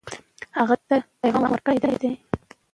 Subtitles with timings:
[0.59, 2.11] هغه ته پیغام ورکړی دی.